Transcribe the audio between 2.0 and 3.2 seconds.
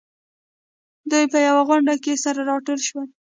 کې سره راټول شول.